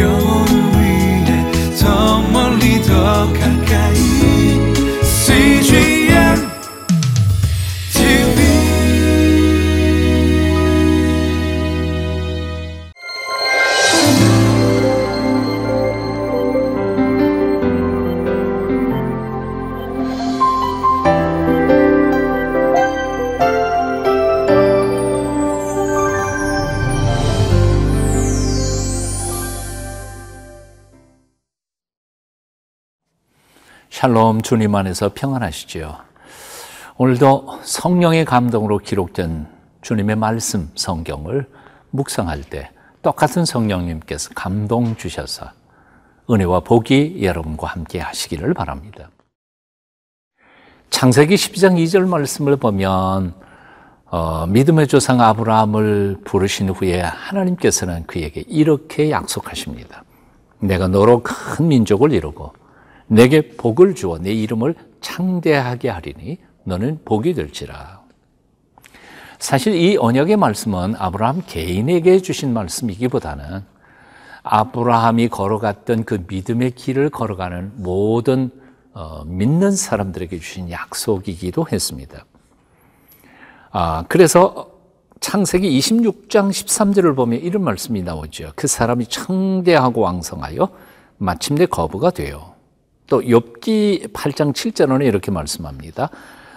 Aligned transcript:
영 0.00 0.31
샬롬 34.02 34.42
주님 34.42 34.74
안에서 34.74 35.12
평안하시지요. 35.14 35.96
오늘도 36.96 37.60
성령의 37.62 38.24
감동으로 38.24 38.78
기록된 38.78 39.46
주님의 39.80 40.16
말씀 40.16 40.68
성경을 40.74 41.48
묵상할 41.90 42.42
때 42.42 42.72
똑같은 43.02 43.44
성령님께서 43.44 44.30
감동 44.34 44.96
주셔서 44.96 45.46
은혜와 46.28 46.60
복이 46.64 47.20
여러분과 47.22 47.68
함께 47.68 48.00
하시기를 48.00 48.54
바랍니다. 48.54 49.08
창세기 50.90 51.36
12장 51.36 51.76
2절 51.84 52.08
말씀을 52.08 52.56
보면 52.56 53.34
어, 54.06 54.46
믿음의 54.48 54.88
조상 54.88 55.20
아브라함을 55.20 56.22
부르신 56.24 56.70
후에 56.70 57.02
하나님께서는 57.02 58.08
그에게 58.08 58.42
이렇게 58.48 59.12
약속하십니다. 59.12 60.02
내가 60.58 60.88
너로 60.88 61.22
큰 61.22 61.68
민족을 61.68 62.12
이루고 62.12 62.61
내게 63.12 63.42
복을 63.42 63.94
주어 63.94 64.16
내 64.16 64.32
이름을 64.32 64.74
창대하게 65.02 65.90
하리니 65.90 66.38
너는 66.64 67.00
복이 67.04 67.34
될지라. 67.34 68.00
사실 69.38 69.74
이 69.74 69.98
언약의 69.98 70.38
말씀은 70.38 70.94
아브라함 70.96 71.42
개인에게 71.46 72.20
주신 72.22 72.54
말씀이기보다는 72.54 73.64
아브라함이 74.44 75.28
걸어갔던 75.28 76.04
그 76.04 76.24
믿음의 76.26 76.70
길을 76.70 77.10
걸어가는 77.10 77.72
모든 77.76 78.50
어, 78.94 79.24
믿는 79.26 79.72
사람들에게 79.72 80.38
주신 80.38 80.70
약속이기도 80.70 81.66
했습니다. 81.70 82.24
아, 83.72 84.04
그래서 84.08 84.70
창세기 85.20 85.78
26장 85.78 86.50
13절을 86.50 87.14
보면 87.14 87.40
이런 87.40 87.62
말씀이 87.62 88.02
나오죠. 88.02 88.52
그 88.56 88.66
사람이 88.66 89.06
창대하고 89.06 90.00
왕성하여 90.00 90.68
마침내 91.18 91.66
거부가 91.66 92.10
돼요. 92.10 92.51
또 93.06 93.20
욥기 93.20 94.12
8장 94.12 94.52
7절은 94.52 95.04
이렇게 95.04 95.30
말씀합니다. 95.30 96.10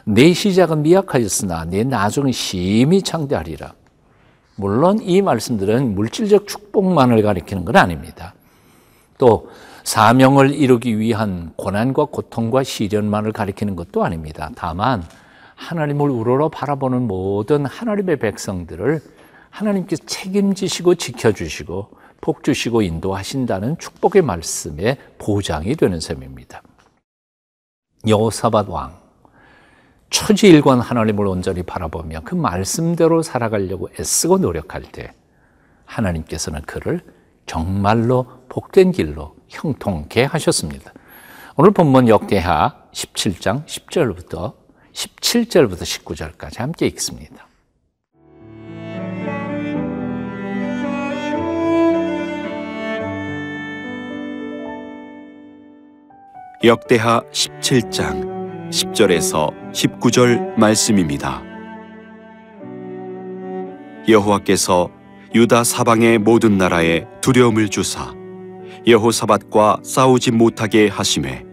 내 0.05 0.33
시작은 0.33 0.83
미약하였으나 0.83 1.65
내 1.65 1.83
나중은 1.83 2.31
심히 2.31 3.01
창대하리라. 3.01 3.73
물론 4.55 4.99
이 5.01 5.21
말씀들은 5.21 5.95
물질적 5.95 6.47
축복만을 6.47 7.21
가리키는 7.21 7.65
건 7.65 7.75
아닙니다. 7.75 8.33
또 9.17 9.49
사명을 9.83 10.53
이루기 10.53 10.97
위한 10.97 11.53
고난과 11.57 12.05
고통과 12.05 12.63
시련만을 12.63 13.31
가리키는 13.31 13.75
것도 13.75 14.03
아닙니다. 14.03 14.49
다만 14.55 15.03
하나님을 15.55 16.09
우러러 16.09 16.49
바라보는 16.49 17.07
모든 17.07 17.65
하나님의 17.65 18.17
백성들을 18.17 19.01
하나님께서 19.49 20.03
책임지시고 20.05 20.95
지켜주시고 20.95 21.89
복 22.21 22.43
주시고 22.43 22.81
인도하신다는 22.81 23.77
축복의 23.77 24.21
말씀에 24.21 24.97
보장이 25.17 25.75
되는 25.75 25.99
셈입니다. 25.99 26.61
여호사밧 28.07 28.69
왕 28.69 28.99
처지일관 30.09 30.79
하나님을 30.79 31.25
온전히 31.27 31.63
바라보며 31.63 32.21
그 32.23 32.35
말씀대로 32.35 33.21
살아가려고 33.21 33.89
애쓰고 33.99 34.37
노력할 34.37 34.83
때 34.83 35.11
하나님께서는 35.85 36.61
그를 36.61 37.01
정말로 37.45 38.25
복된 38.49 38.91
길로 38.91 39.35
형통케 39.49 40.23
하셨습니다. 40.23 40.93
오늘 41.57 41.71
본문 41.71 42.07
역대하 42.07 42.83
17장 42.91 43.65
10절부터 43.65 44.53
17절부터 44.93 45.81
19절까지 45.81 46.59
함께 46.59 46.87
읽습니다. 46.87 47.47
역대하 56.65 57.21
17장 57.31 58.71
10절에서 58.71 59.53
19절 59.71 60.57
말씀입니다. 60.57 61.43
여호와께서 64.09 64.89
유다 65.35 65.63
사방의 65.63 66.17
모든 66.17 66.57
나라에 66.57 67.05
두려움을 67.21 67.69
주사 67.69 68.15
여호사밧과 68.87 69.81
싸우지 69.83 70.31
못하게 70.31 70.87
하심에 70.87 71.43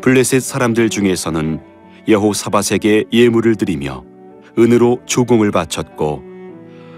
블레셋 0.00 0.40
사람들 0.40 0.88
중에서는 0.88 1.60
여호사밧에게 2.08 3.04
예물을 3.12 3.56
드리며 3.56 4.02
은으로 4.58 5.00
조공을 5.04 5.50
바쳤고 5.50 6.22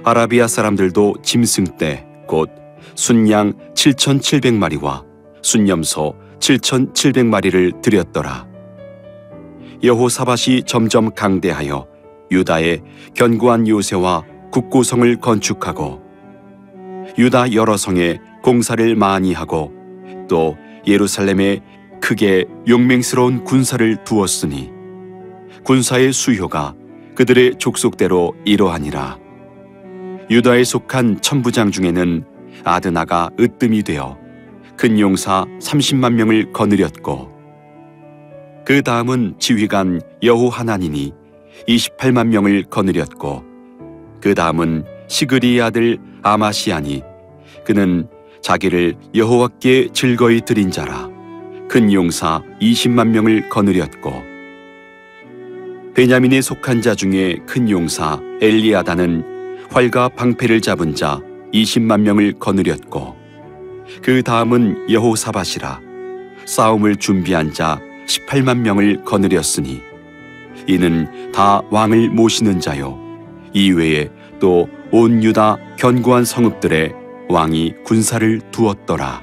아라비아 0.05 0.47
사람들도 0.47 1.17
짐승 1.25 1.79
떼곧 1.79 2.51
순양 2.95 3.55
7,700마리와 3.75 5.05
순염소 5.43 6.28
7,700마리를 6.39 7.83
드렸더라. 7.83 8.47
여호사밧이 9.83 10.65
점점 10.67 11.11
강대하여 11.15 11.87
유다에 12.31 12.81
견고한 13.15 13.69
요새와 13.69 14.25
국고성을 14.51 15.17
건축하고 15.21 16.03
유다 17.17 17.53
여러 17.53 17.77
성에 17.77 18.19
공사를 18.43 18.95
많이 18.97 19.33
하고 19.33 19.73
또 20.29 20.57
예루살렘에 20.87 21.61
크게 22.01 22.47
용맹스러운 22.69 23.45
군사를 23.45 24.05
두었으니 24.05 24.71
군사의 25.65 26.13
수효가 26.13 26.75
그들의 27.15 27.57
족속대로 27.59 28.35
이러하니라. 28.45 29.19
유다에 30.31 30.63
속한 30.65 31.21
천부장 31.21 31.71
중에는 31.71 32.25
아드나가 32.65 33.31
으뜸이 33.41 33.83
되어 33.83 34.17
큰 34.79 35.01
용사 35.01 35.45
30만 35.59 36.13
명을 36.13 36.53
거느렸고 36.53 37.37
그 38.65 38.81
다음은 38.81 39.35
지휘관 39.41 40.01
여호 40.23 40.51
하나니니 40.51 41.13
28만 41.67 42.29
명을 42.29 42.63
거느렸고 42.63 43.43
그 44.21 44.37
다음은 44.37 44.85
시그리의 45.09 45.63
아들 45.63 45.99
아마시아니 46.23 47.03
그는 47.65 48.07
자기를 48.41 48.95
여호와께 49.17 49.89
즐거이 49.93 50.43
드린 50.43 50.71
자라. 50.71 51.11
큰 51.69 51.93
용사 51.93 52.41
20만 52.61 53.09
명을 53.09 53.49
거느렸고 53.49 54.13
베냐민에 55.95 56.41
속한 56.41 56.83
자 56.83 56.95
중에 56.95 57.39
큰 57.47 57.69
용사 57.69 58.21
엘리아다는 58.41 59.67
활과 59.71 60.09
방패를 60.11 60.61
잡은 60.61 60.95
자 60.95 61.21
20만 61.53 62.03
명을 62.03 62.35
거느렸고 62.35 63.18
그 64.03 64.23
다음은 64.23 64.91
여호사밧이라. 64.91 65.81
싸움을 66.45 66.97
준비한 66.97 67.53
자 67.53 67.81
18만 68.07 68.59
명을 68.59 69.05
거느렸으니 69.05 69.81
이는 70.67 71.33
다 71.33 71.61
왕을 71.71 72.11
모시는 72.11 72.61
자요. 72.61 72.99
이외에 73.53 74.09
또 74.41 74.69
온 74.91 75.23
유다 75.23 75.59
견고한 75.77 76.25
성읍들에 76.25 76.95
왕이 77.29 77.75
군사를 77.85 78.41
두었더라. 78.51 79.23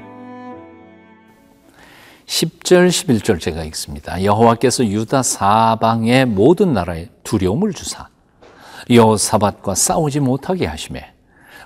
10절 2.28 2.90
11절 2.90 3.40
제가 3.40 3.64
읽습니다. 3.66 4.24
여호와께서 4.24 4.86
유다 4.86 5.24
사방의 5.24 6.28
모든 6.28 6.74
나라에 6.74 7.10
두려움을 7.24 7.74
주사 7.74 8.08
여호사밧과 8.92 9.74
싸우지 9.74 10.20
못하게 10.20 10.68
하심에 10.68 11.14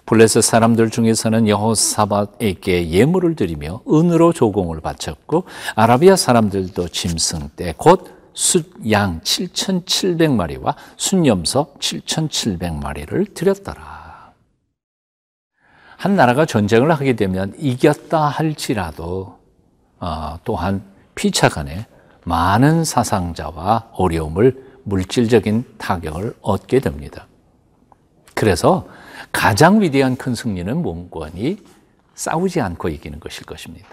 블레셋 0.10 0.44
사람들 0.44 0.90
중에서는 0.90 1.48
여호사밧에게 1.48 2.90
예물을 2.90 3.36
드리며 3.36 3.82
은으로 3.88 4.34
조공을 4.34 4.82
바쳤고 4.82 5.44
아라비아 5.76 6.16
사람들도 6.16 6.88
짐승 6.88 7.52
떼곧 7.56 8.12
숫양 8.34 9.22
7,700마리와 9.22 10.74
순염소 10.98 11.76
7,700마리를 11.78 13.36
드렸더라. 13.36 14.34
한 15.96 16.16
나라가 16.16 16.48
전쟁을 16.48 16.90
하게 16.90 17.16
되면 17.16 17.54
이겼다 17.60 18.30
할지라도 18.30 19.38
어, 20.00 20.40
또한 20.44 20.82
피차 21.14 21.50
간에 21.50 21.86
많은 22.24 22.84
사상자와 22.84 23.90
어려움을 23.94 24.66
물질적인 24.86 25.66
타격을 25.78 26.34
얻게 26.42 26.80
됩니다. 26.80 27.28
그래서 28.34 28.88
가장 29.32 29.82
위대한 29.82 30.16
큰 30.16 30.36
승리는 30.36 30.82
뭔고니 30.82 31.58
싸우지 32.16 32.62
않고 32.62 32.90
이기는 32.90 33.20
것일 33.20 33.46
것입니다. 33.46 33.88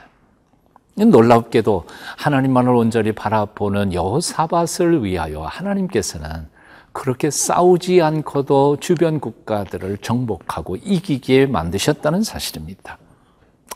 놀랍게도 0.96 1.84
하나님만을 2.16 2.74
온전히 2.74 3.12
바라보는 3.12 3.92
여호사밧을 3.92 5.04
위하여 5.04 5.42
하나님께서는 5.42 6.48
그렇게 6.92 7.30
싸우지 7.30 8.00
않고도 8.00 8.78
주변 8.80 9.20
국가들을 9.20 9.98
정복하고 9.98 10.76
이기게 10.76 11.44
만드셨다는 11.46 12.22
사실입니다. 12.22 12.96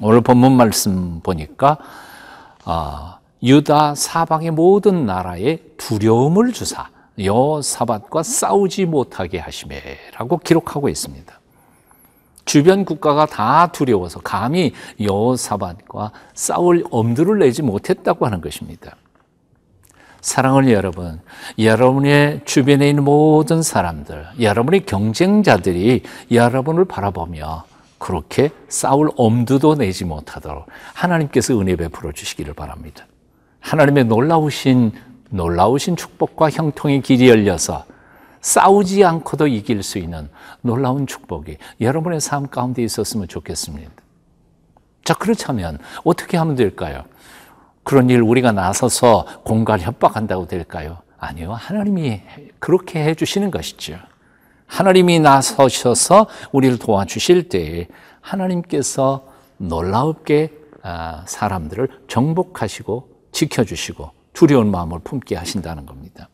오늘 0.01 0.23
본문 0.23 0.53
말씀 0.57 1.21
보니까 1.21 1.77
아, 2.65 3.19
유다 3.43 3.95
사방의 3.95 4.53
모든 4.53 5.05
나라에 5.05 5.59
두려움을 5.77 6.53
주사 6.53 6.89
여사밧과 7.23 8.23
싸우지 8.23 8.87
못하게 8.87 9.39
하심에라고 9.39 10.39
기록하고 10.39 10.89
있습니다. 10.89 11.40
주변 12.51 12.85
국가가 12.85 13.27
다 13.27 13.69
두려워서 13.69 14.19
감히 14.19 14.73
여사밧과 15.01 16.11
싸울 16.35 16.83
엄두를 16.91 17.39
내지 17.39 17.63
못했다고 17.63 18.27
하는 18.27 18.41
것입니다. 18.41 18.97
사랑하는 20.21 20.73
여러분, 20.73 21.21
여러분의 21.61 22.41
주변에 22.45 22.89
있는 22.89 23.05
모든 23.05 23.63
사람들, 23.63 24.27
여러분의 24.41 24.85
경쟁자들이 24.85 26.03
여러분을 26.33 26.87
바라보며 26.87 27.67
그렇게 27.99 28.51
싸울 28.69 29.11
엄두도 29.17 29.77
내지 29.77 30.05
못하도록 30.05 30.67
하나님께서 30.95 31.57
은혜 31.57 31.77
베풀어 31.77 32.11
주시기를 32.11 32.55
바랍니다. 32.55 33.07
하나님의 33.61 34.07
놀라우신 34.07 34.91
놀라우신 35.31 35.95
축복과 35.95 36.51
형통의 36.51 37.01
길이 37.03 37.29
열려서 37.29 37.85
싸우지 38.41 39.05
않고도 39.05 39.47
이길 39.47 39.83
수 39.83 39.99
있는 39.99 40.29
놀라운 40.63 41.07
축복이 41.07 41.59
여러분의 41.81 42.21
삶 42.21 42.49
가운데 42.49 42.83
있었으면 42.83 43.29
좋겠습니다. 43.29 43.91
자, 45.05 45.15
그렇다면 45.15 45.79
어떻게 46.05 46.37
하면 46.37 46.57
될까요? 46.57 47.05
그런 47.83 48.11
일 48.11 48.23
우리가 48.23 48.53
나서서 48.53 49.27
공갈 49.45 49.81
협박한다고 49.81 50.47
될까요? 50.47 50.99
아니요. 51.19 51.53
하나님이 51.53 52.23
그렇게 52.59 53.05
해 53.05 53.15
주시는 53.15 53.51
것이죠. 53.51 53.99
하나님이 54.67 55.21
나서셔서 55.21 56.29
우리를 56.53 56.79
도와주실 56.79 57.49
때 57.49 57.89
하나님께서 58.21 59.27
놀라웁게 59.59 60.61
아, 60.83 61.25
사람들을 61.27 61.89
정복하시고 62.09 63.09
지켜주시고 63.33 64.11
두려운 64.33 64.71
마음을 64.71 65.01
품게 65.01 65.37
하신다는 65.37 65.85
겁니다. 65.85 66.29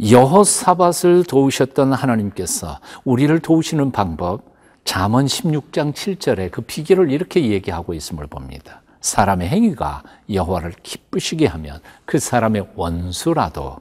여호사밧을 0.00 1.24
도우셨던 1.24 1.92
하나님께서 1.92 2.78
우리를 3.04 3.38
도우시는 3.38 3.92
방법 3.92 4.42
잠언 4.84 5.26
16장 5.26 5.94
7절에 5.94 6.50
그 6.50 6.60
비결을 6.62 7.10
이렇게 7.10 7.46
얘기하고 7.50 7.94
있음을 7.94 8.26
봅니다. 8.26 8.82
사람의 9.00 9.48
행위가 9.48 10.02
여호와를 10.30 10.74
기쁘시게 10.82 11.46
하면 11.46 11.80
그 12.04 12.18
사람의 12.18 12.68
원수라도 12.74 13.76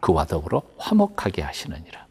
그와 0.00 0.24
더불어 0.24 0.62
화목하게 0.78 1.42
하시느니라. 1.42 2.06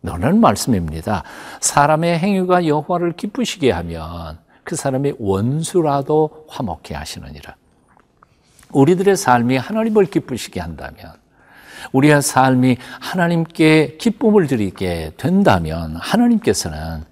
너는 0.00 0.40
말씀입니다. 0.40 1.24
사람의 1.60 2.18
행위가 2.18 2.66
여호와를 2.66 3.12
기쁘시게 3.12 3.72
하면 3.72 4.38
그 4.62 4.76
사람의 4.76 5.16
원수라도 5.18 6.46
화목해 6.48 6.94
하시느니라. 6.94 7.56
우리들의 8.70 9.16
삶이 9.16 9.56
하나님을 9.56 10.06
기쁘시게 10.06 10.60
한다면 10.60 11.14
우리의 11.92 12.22
삶이 12.22 12.76
하나님께 13.00 13.96
기쁨을 13.98 14.46
드리게 14.46 15.12
된다면 15.16 15.96
하나님께서는 15.96 17.04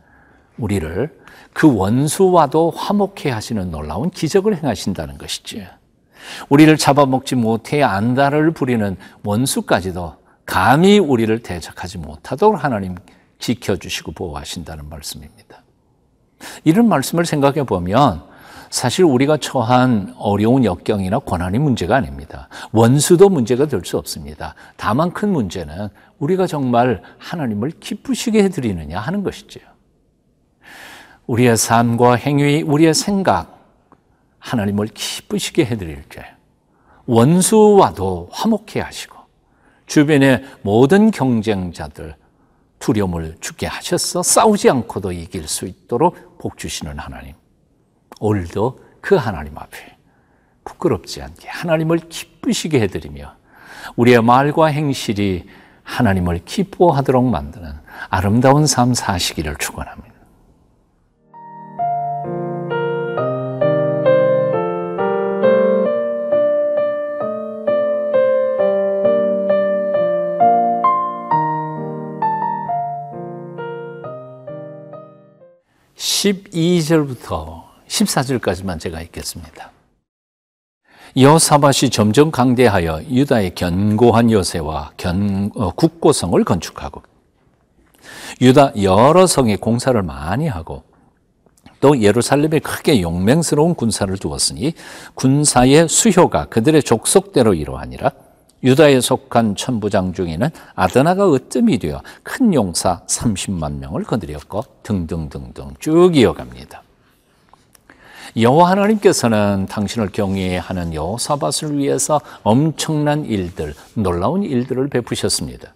우리를 0.58 1.24
그 1.52 1.74
원수와도 1.74 2.70
화목해 2.70 3.30
하시는 3.30 3.70
놀라운 3.70 4.10
기적을 4.10 4.56
행하신다는 4.56 5.18
것이죠. 5.18 5.58
우리를 6.48 6.76
잡아먹지 6.76 7.36
못해 7.36 7.82
안달을 7.82 8.52
부리는 8.52 8.96
원수까지도 9.24 10.16
감히 10.46 10.98
우리를 10.98 11.42
대적하지 11.42 11.98
못하도록 11.98 12.62
하나님 12.62 12.96
지켜주시고 13.38 14.12
보호하신다는 14.12 14.88
말씀입니다. 14.88 15.62
이런 16.64 16.88
말씀을 16.88 17.24
생각해 17.24 17.64
보면 17.64 18.24
사실 18.70 19.04
우리가 19.04 19.36
처한 19.36 20.14
어려운 20.18 20.64
역경이나 20.64 21.18
고난이 21.20 21.58
문제가 21.58 21.96
아닙니다. 21.96 22.48
원수도 22.72 23.28
문제가 23.28 23.66
될 23.66 23.84
수 23.84 23.98
없습니다. 23.98 24.54
다만 24.76 25.12
큰 25.12 25.30
문제는 25.30 25.88
우리가 26.18 26.46
정말 26.46 27.02
하나님을 27.18 27.72
기쁘시게 27.80 28.42
해드리느냐 28.44 28.98
하는 28.98 29.22
것이죠. 29.22 29.60
우리의 31.26 31.56
삶과 31.56 32.14
행위, 32.14 32.62
우리의 32.62 32.94
생각, 32.94 33.54
하나님을 34.38 34.88
기쁘시게 34.88 35.64
해드릴 35.64 36.02
때 36.08 36.24
원수와도 37.06 38.28
화목해 38.32 38.80
하시고 38.80 39.16
주변의 39.86 40.44
모든 40.62 41.10
경쟁자들 41.10 42.14
두려움을 42.78 43.36
주게 43.40 43.66
하셔서 43.66 44.22
싸우지 44.22 44.68
않고도 44.70 45.12
이길 45.12 45.48
수 45.48 45.66
있도록 45.66 46.38
복 46.38 46.58
주시는 46.58 46.98
하나님. 46.98 47.34
오늘도 48.24 48.80
그 49.02 49.16
하나님 49.16 49.58
앞에 49.58 49.76
부끄럽지 50.64 51.20
않게 51.20 51.46
하나님을 51.46 52.08
기쁘시게 52.08 52.80
해드리며 52.80 53.34
우리의 53.96 54.22
말과 54.22 54.68
행실이 54.68 55.46
하나님을 55.82 56.40
기뻐하도록 56.46 57.22
만드는 57.22 57.70
아름다운 58.08 58.66
삶 58.66 58.94
사시기를 58.94 59.56
축원합니다. 59.56 60.14
(12절부터) 75.94 77.63
14절까지만 77.88 78.80
제가 78.80 79.00
읽겠습니다. 79.02 79.70
여사밧이 81.16 81.90
점점 81.90 82.30
강대하여 82.30 83.02
유다의 83.08 83.54
견고한 83.54 84.32
요새와 84.32 84.92
견, 84.96 85.50
어, 85.54 85.70
국고성을 85.70 86.42
건축하고 86.42 87.02
유다 88.40 88.72
여러 88.82 89.26
성에 89.26 89.56
공사를 89.56 90.00
많이 90.02 90.48
하고 90.48 90.82
또 91.80 92.00
예루살렘에 92.00 92.58
크게 92.58 93.00
용맹스러운 93.02 93.74
군사를 93.74 94.16
두었으니 94.16 94.72
군사의 95.14 95.88
수효가 95.88 96.46
그들의 96.46 96.82
족속대로 96.82 97.54
이러하니라 97.54 98.10
유다에 98.64 99.00
속한 99.00 99.56
천부장 99.56 100.14
중에는 100.14 100.48
아드나가 100.74 101.30
으뜸이 101.30 101.78
되어 101.78 102.00
큰 102.22 102.54
용사 102.54 103.02
30만 103.06 103.78
명을 103.78 104.04
건드렸고 104.04 104.64
등등등등 104.82 105.74
쭉 105.78 106.16
이어갑니다. 106.16 106.83
여호와 108.36 108.70
하나님께서는 108.70 109.66
당신을 109.66 110.08
경외하는 110.10 110.92
여호사밧을 110.92 111.78
위해서 111.78 112.20
엄청난 112.42 113.24
일들, 113.24 113.74
놀라운 113.94 114.42
일들을 114.42 114.88
베푸셨습니다. 114.88 115.72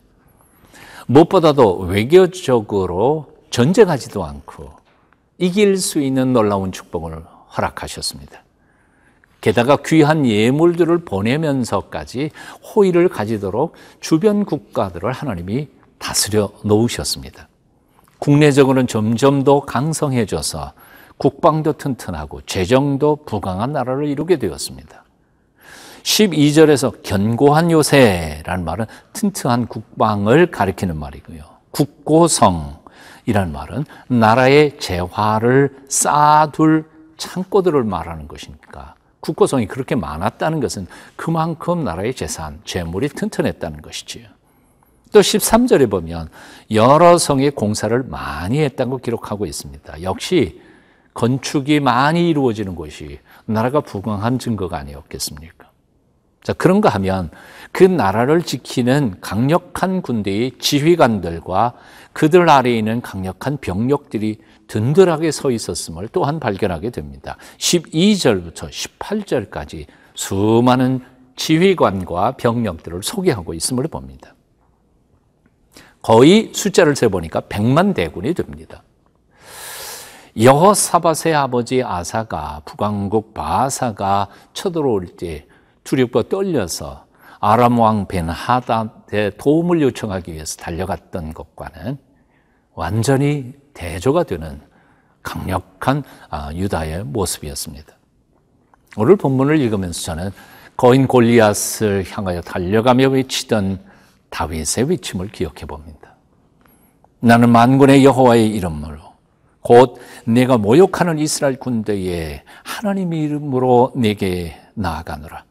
무엇보다도 1.06 1.78
외교적으로 1.78 3.32
전쟁하지도 3.50 4.24
않고 4.24 4.72
이길 5.38 5.76
수 5.78 6.00
있는 6.00 6.32
놀라운 6.32 6.72
축복을 6.72 7.22
허락하셨습니다. 7.56 8.42
게다가 9.40 9.78
귀한 9.86 10.26
예물들을 10.26 11.04
보내면서까지 11.04 12.30
호의를 12.74 13.08
가지도록 13.08 13.74
주변 14.00 14.44
국가들을 14.44 15.12
하나님이 15.12 15.68
다스려 15.98 16.50
놓으셨습니다. 16.64 17.48
국내적으로는 18.18 18.88
점점 18.88 19.44
더 19.44 19.60
강성해져서 19.60 20.72
국방도 21.18 21.74
튼튼하고 21.74 22.42
재정도 22.42 23.16
부강한 23.16 23.72
나라를 23.72 24.06
이루게 24.06 24.38
되었습니다. 24.38 25.04
12절에서 26.02 27.02
견고한 27.02 27.70
요새라는 27.70 28.64
말은 28.64 28.86
튼튼한 29.12 29.66
국방을 29.66 30.50
가리키는 30.50 30.96
말이고요. 30.96 31.42
국고성이라는 31.72 33.52
말은 33.52 33.84
나라의 34.08 34.78
재화를 34.78 35.76
쌓아둘 35.88 36.88
창고들을 37.18 37.82
말하는 37.84 38.28
것이니까 38.28 38.94
국고성이 39.20 39.66
그렇게 39.66 39.96
많았다는 39.96 40.60
것은 40.60 40.86
그만큼 41.16 41.84
나라의 41.84 42.14
재산, 42.14 42.60
재물이 42.64 43.08
튼튼했다는 43.10 43.82
것이지요. 43.82 44.28
또 45.12 45.20
13절에 45.20 45.90
보면 45.90 46.28
여러 46.70 47.18
성의 47.18 47.50
공사를 47.50 48.02
많이 48.04 48.60
했다고 48.60 48.98
기록하고 48.98 49.46
있습니다. 49.46 50.02
역시 50.02 50.60
건축이 51.18 51.80
많이 51.80 52.28
이루어지는 52.28 52.76
곳이 52.76 53.18
나라가 53.44 53.80
부강한 53.80 54.38
증거가 54.38 54.78
아니었겠습니까? 54.78 55.68
자, 56.44 56.52
그런가 56.52 56.90
하면 56.90 57.30
그 57.72 57.82
나라를 57.82 58.42
지키는 58.42 59.16
강력한 59.20 60.00
군대의 60.00 60.52
지휘관들과 60.60 61.74
그들 62.12 62.48
아래에 62.48 62.78
있는 62.78 63.00
강력한 63.00 63.56
병력들이 63.56 64.38
든든하게 64.68 65.32
서 65.32 65.50
있었음을 65.50 66.08
또한 66.12 66.38
발견하게 66.38 66.90
됩니다. 66.90 67.36
12절부터 67.56 68.70
18절까지 68.70 69.86
수많은 70.14 71.00
지휘관과 71.34 72.36
병력들을 72.36 73.02
소개하고 73.02 73.54
있음을 73.54 73.88
봅니다. 73.88 74.36
거의 76.00 76.52
숫자를 76.54 76.94
세보니까 76.94 77.40
100만 77.40 77.92
대군이 77.92 78.34
됩니다. 78.34 78.84
여호사밧의 80.40 81.34
아버지 81.34 81.82
아사가 81.82 82.62
북왕국 82.64 83.34
바사가 83.34 84.28
쳐들어올 84.52 85.16
때 85.16 85.48
두렵고 85.82 86.24
떨려서 86.24 87.06
아람 87.40 87.80
왕 87.80 88.06
벤하닷의 88.06 89.32
도움을 89.36 89.82
요청하기 89.82 90.32
위해서 90.32 90.56
달려갔던 90.56 91.34
것과는 91.34 91.98
완전히 92.74 93.52
대조가 93.74 94.22
되는 94.22 94.60
강력한 95.24 96.04
아, 96.30 96.52
유다의 96.54 97.04
모습이었습니다. 97.04 97.92
오늘 98.96 99.16
본문을 99.16 99.58
읽으면서 99.60 100.02
저는 100.02 100.30
거인 100.76 101.08
골리앗을 101.08 102.04
향하여 102.08 102.42
달려가며 102.42 103.08
외치던 103.08 103.80
다윗의 104.30 104.84
외침을 104.88 105.32
기억해 105.32 105.66
봅니다. 105.66 106.14
나는 107.18 107.50
만군의 107.50 108.04
여호와의 108.04 108.48
이름으로 108.50 109.17
곧 109.62 109.96
내가 110.24 110.58
모욕하는 110.58 111.18
이스라엘 111.18 111.58
군대에 111.58 112.42
하나님의 112.64 113.20
이름으로 113.22 113.92
내게 113.96 114.56
나아가노라. 114.74 115.44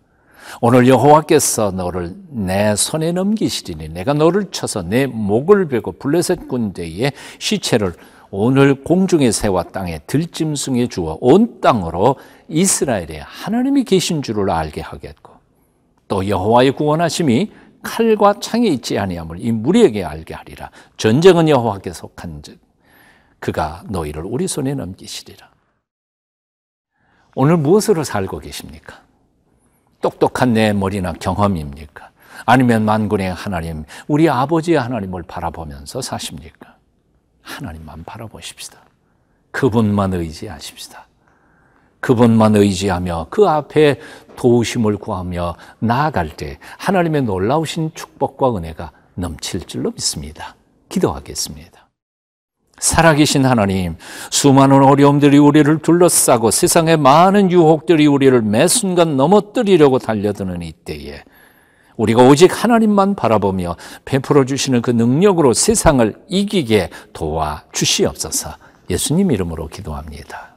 오늘 0.61 0.87
여호와께서 0.87 1.71
너를 1.71 2.15
내 2.29 2.75
손에 2.75 3.11
넘기시리니 3.11 3.89
내가 3.89 4.13
너를 4.13 4.49
쳐서 4.51 4.81
내 4.81 5.05
목을 5.05 5.67
베고 5.67 5.93
블레셋 5.93 6.47
군대의 6.47 7.11
시체를 7.37 7.93
오늘 8.29 8.83
공중의 8.83 9.31
새와 9.31 9.63
땅에 9.63 9.99
들짐승에 10.07 10.87
주어 10.87 11.17
온 11.21 11.61
땅으로 11.61 12.15
이스라엘에 12.49 13.21
하나님이 13.23 13.83
계신 13.83 14.21
줄을 14.21 14.49
알게 14.49 14.81
하겠고 14.81 15.33
또 16.07 16.27
여호와의 16.27 16.71
구원하심이 16.71 17.51
칼과 17.83 18.35
창에 18.39 18.67
있지 18.67 18.97
아니함을 18.97 19.37
이 19.39 19.51
무리에게 19.51 20.03
알게 20.03 20.33
하리라 20.33 20.71
전쟁은 20.97 21.47
여호와께 21.47 21.93
속한즉 21.93 22.66
그가 23.39 23.83
너희를 23.87 24.23
우리 24.25 24.47
손에 24.47 24.73
넘기시리라 24.73 25.49
오늘 27.35 27.57
무엇으로 27.57 28.03
살고 28.03 28.39
계십니까? 28.39 29.01
똑똑한 30.01 30.53
내 30.53 30.73
머리나 30.73 31.13
경험입니까? 31.13 32.09
아니면 32.45 32.83
만군의 32.85 33.33
하나님, 33.33 33.83
우리 34.07 34.29
아버지의 34.29 34.79
하나님을 34.79 35.23
바라보면서 35.23 36.01
사십니까? 36.01 36.77
하나님만 37.41 38.03
바라보십시다. 38.05 38.79
그분만 39.51 40.13
의지하십시다. 40.13 41.07
그분만 41.99 42.55
의지하며 42.55 43.27
그 43.29 43.47
앞에 43.47 43.99
도우심을 44.35 44.97
구하며 44.97 45.55
나아갈 45.79 46.35
때 46.35 46.59
하나님의 46.77 47.23
놀라우신 47.23 47.91
축복과 47.93 48.55
은혜가 48.55 48.91
넘칠 49.15 49.61
줄로 49.65 49.91
믿습니다. 49.91 50.55
기도하겠습니다. 50.89 51.86
살아계신 52.79 53.45
하나님, 53.45 53.95
수많은 54.29 54.83
어려움들이 54.83 55.37
우리를 55.37 55.79
둘러싸고 55.79 56.51
세상의 56.51 56.97
많은 56.97 57.51
유혹들이 57.51 58.05
우리를 58.07 58.41
매 58.43 58.67
순간 58.67 59.17
넘어뜨리려고 59.17 59.99
달려드는 59.99 60.61
이때에 60.61 61.23
우리가 61.95 62.23
오직 62.23 62.63
하나님만 62.63 63.15
바라보며 63.15 63.75
베풀어 64.05 64.45
주시는 64.45 64.83
그 64.83 64.91
능력으로 64.91 65.53
세상을 65.53 66.13
이기게 66.29 66.91
도와 67.13 67.63
주시옵소서. 67.71 68.55
예수님 68.89 69.31
이름으로 69.31 69.67
기도합니다. 69.67 70.56